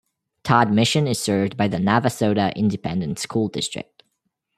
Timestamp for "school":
3.19-3.49